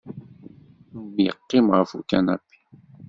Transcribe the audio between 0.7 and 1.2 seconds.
Tom